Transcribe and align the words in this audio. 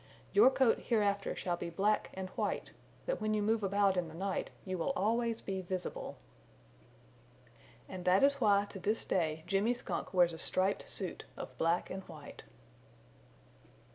Your 0.33 0.49
coat 0.49 0.79
hereafter 0.79 1.35
shall 1.35 1.57
be 1.57 1.69
black 1.69 2.09
and 2.15 2.29
white, 2.29 2.71
that 3.05 3.21
when 3.21 3.35
you 3.35 3.43
move 3.43 3.61
about 3.61 3.95
in 3.97 4.07
the 4.07 4.15
night 4.15 4.49
you 4.65 4.75
will 4.79 4.93
always 4.95 5.41
be 5.41 5.61
visible." 5.61 6.17
And 7.87 8.03
this 8.03 8.33
is 8.33 8.41
why 8.41 8.61
that 8.61 8.71
to 8.71 8.79
this 8.79 9.05
day 9.05 9.43
Jimmy 9.45 9.75
Skunk 9.75 10.11
wears 10.11 10.33
a 10.33 10.39
striped 10.39 10.89
suit 10.89 11.25
of 11.37 11.55
black 11.59 11.91
and 11.91 12.01
white. 12.09 12.41